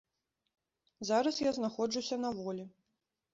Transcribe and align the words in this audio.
Зараз 1.09 1.35
я 1.41 1.51
знаходжуся 1.59 2.17
на 2.25 2.29
волі. 2.39 2.65